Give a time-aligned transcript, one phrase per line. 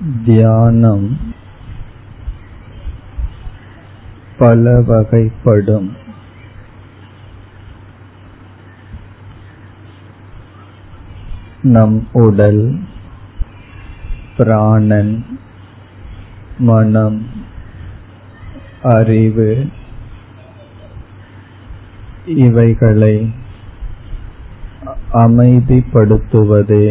[0.00, 1.06] தியானம்
[4.38, 5.88] பல வகைப்படும்
[11.62, 12.62] நம் உடல்
[14.36, 15.14] பிராணன்
[16.58, 17.18] மனம்
[18.82, 19.50] அறிவு
[22.26, 23.32] இவைகளை
[25.12, 26.86] அமைதிப்படுத்துவதே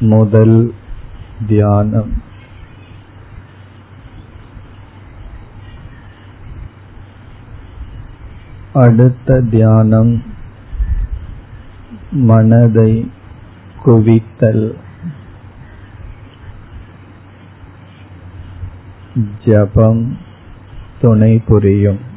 [0.00, 0.56] முதல்
[1.46, 2.22] தியானம்.
[8.72, 10.22] அடுத்த தியானம்
[12.10, 13.10] மனதை
[13.84, 14.74] குவித்தல்.
[19.44, 20.18] ஜபம்
[21.00, 22.14] துணை புரியும்.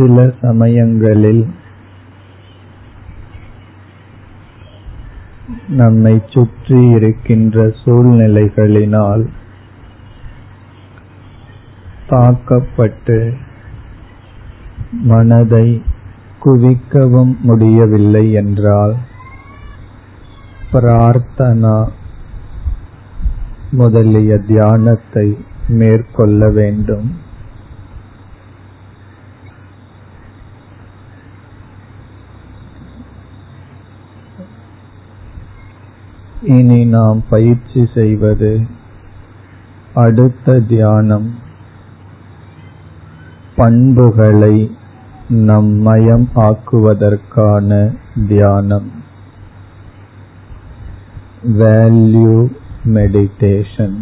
[0.00, 1.42] சில சமயங்களில்
[5.68, 9.24] நம்மை சுற்றி இருக்கின்ற சூழ்நிலைகளினால்
[12.06, 13.18] தாக்கப்பட்டு
[15.02, 15.66] மனதை
[16.44, 18.94] குவிக்கவும் முடியவில்லை என்றால்
[20.72, 21.78] பிரார்த்தனா
[23.70, 25.26] முதலிய தியானத்தை
[25.68, 27.08] மேற்கொள்ள வேண்டும்.
[36.42, 38.66] இனி நாம் பயிற்சி செய்வது
[39.94, 41.34] அடுத்த தியானம்.
[43.56, 44.76] பண்புகளை
[45.28, 47.96] நம் மயம் ஆக்குவதற்கான
[48.28, 48.90] தியானம்.
[51.44, 52.48] வேல்யூ
[52.84, 53.96] மெடிடேஷன்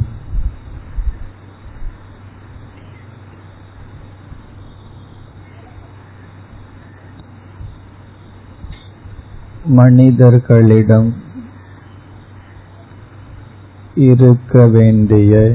[9.64, 11.26] மனிதர்களிடம்
[13.98, 15.54] இருக்க வேண்டிய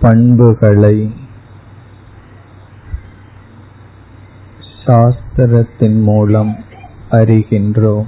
[0.00, 1.12] பண்புகளை
[4.86, 6.56] சாஸ்திரத்தின் மூலம்
[7.10, 8.06] அறிகின்றோம்.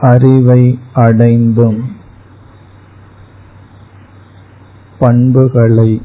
[0.00, 1.96] அறிவை அடைந்தும்
[4.98, 6.02] பண்புகளை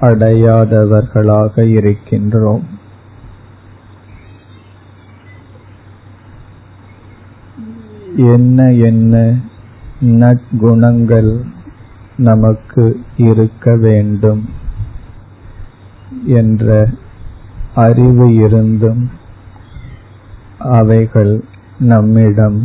[0.00, 2.78] அடையாதவர்களாக இருக்கின்றோம்.
[8.22, 9.34] என்ன என்ன
[10.00, 11.40] நற்குணங்கள்
[12.16, 14.48] நமக்கு இருக்க வேண்டும்
[16.26, 16.88] என்ற
[17.74, 19.10] அறிவு இருந்தும்
[20.58, 21.44] அவைகள்
[21.78, 22.58] நம்மிடம்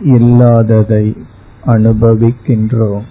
[0.00, 1.16] இல்லாததை
[1.66, 3.06] அனுபவிக்கின்றோம்.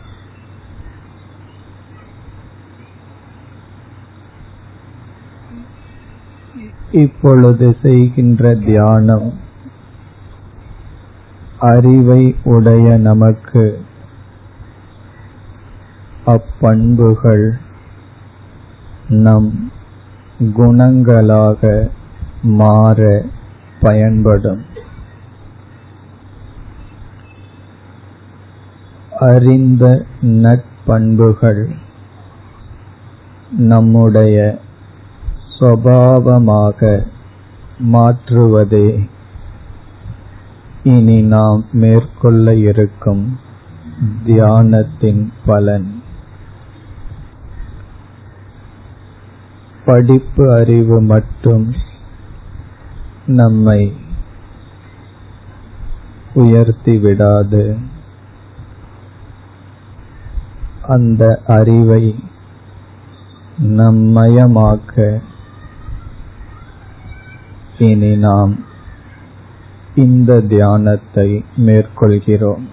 [6.92, 9.44] இப்பொழுது செய்கின்ற தியானம்
[11.60, 13.82] அறிவை உடைய நமக்கு.
[16.26, 17.52] அப்பண்புகள்
[19.10, 19.72] நம்
[20.58, 21.90] குணங்களாக
[22.42, 23.26] மாற
[23.80, 24.66] பயன்படும்.
[29.20, 31.76] அறிந்த நட்பண்புகள்
[33.50, 34.60] நம்முடைய
[35.60, 37.08] சுவாவமாக
[37.78, 39.10] மாற்றுவதே
[40.86, 43.40] இனி நாம் மேற்கொள்ள இருக்கும்
[44.26, 46.04] தியானத்தின் பலன்.
[49.86, 51.74] படிப்பு அறிவு மட்டும்
[53.26, 53.94] நம்மை
[56.34, 57.78] உயர்த்தி விடாது.
[60.88, 62.16] அந்த அறிவை
[63.62, 65.22] நம்மயமாக்க
[67.80, 68.74] இனி நாம்
[69.96, 72.66] இந்த தியானத்தை மேற்கொள்கிறோம்.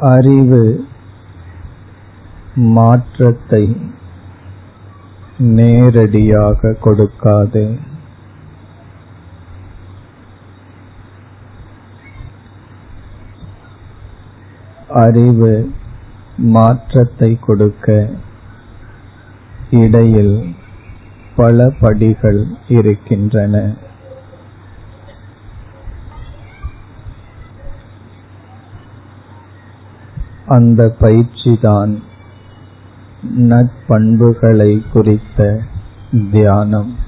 [0.00, 0.86] அறிவு
[2.54, 3.76] மாற்றத்தை
[5.38, 7.78] நேரடியாக கொடுக்காது.
[14.88, 15.74] அறிவு
[16.36, 18.10] மாற்றத்தை கொடுக்க
[19.70, 20.54] இடையில்
[21.36, 23.74] பல படிகள் இருக்கின்றன.
[30.46, 32.02] அந்த பயிற்சிதான்
[33.22, 35.60] நட்பண்புகளை குறித்த
[36.30, 37.03] தியானம்.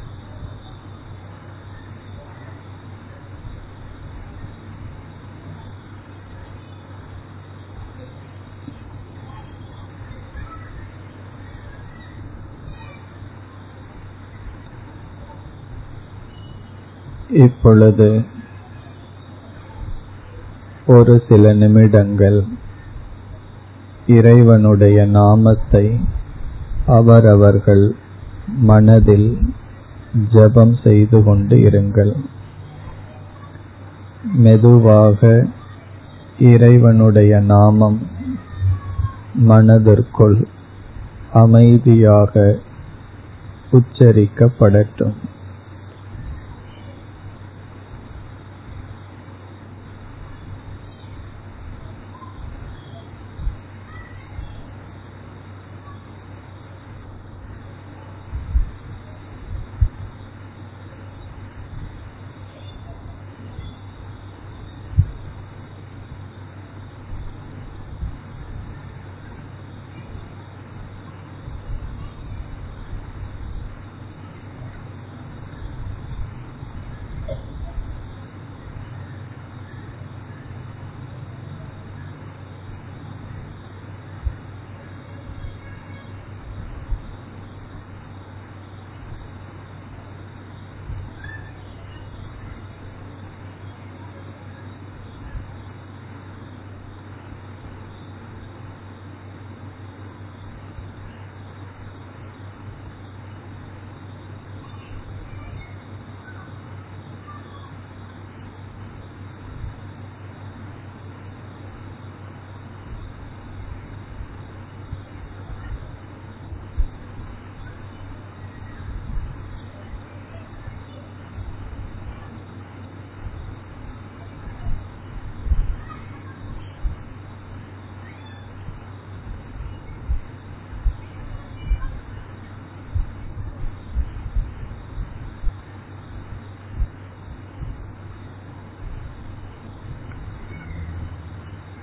[17.31, 18.25] இப்பொழுது
[20.87, 22.45] ஒரு சில நிமிடங்கள்
[24.07, 26.01] இறைவனுடைய நாமத்தை
[26.87, 27.95] அவரவர்கள்
[28.47, 29.39] மனதில்
[30.29, 32.15] ஜபம் செய்து கொண்டு இருங்கள்.
[34.23, 35.47] மெதுவாக
[36.39, 38.07] இறைவனுடைய நாமம்
[39.35, 40.47] மனதிற்குள்
[41.33, 42.59] அமைதியாக
[43.73, 45.15] உச்சரிக்கப்படட்டும்.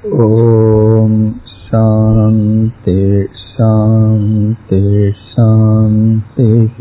[0.04, 1.12] ॐ
[1.46, 6.78] शान्ति शान्ति शान्तिः